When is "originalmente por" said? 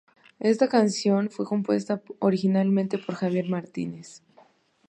2.19-3.13